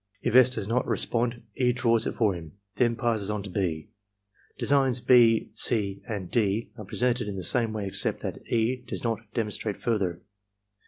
[0.23, 0.49] If S.
[0.49, 1.71] does not re spond, E.
[1.73, 3.87] draws it for him, then passes on to (6).
[4.57, 8.83] Designs (6), (c), and (d) are presented in the same way except that E.
[8.87, 10.23] does not demonstrate further.